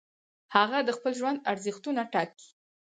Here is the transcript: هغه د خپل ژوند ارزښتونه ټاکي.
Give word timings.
هغه 0.55 0.77
د 0.83 0.89
خپل 0.97 1.11
ژوند 1.19 1.43
ارزښتونه 1.51 2.01
ټاکي. 2.13 2.47